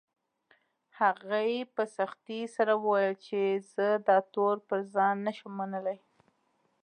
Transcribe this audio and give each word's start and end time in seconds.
هغې 0.99 1.49
په 1.75 1.83
سختۍ 1.97 2.41
سره 2.55 2.73
وويل 2.85 3.13
چې 3.25 3.41
زه 3.73 3.87
دا 4.07 4.17
تور 4.33 4.55
پر 4.67 4.79
ځان 4.93 5.15
نه 5.25 5.31
شم 5.37 5.51
منلی 5.59 5.97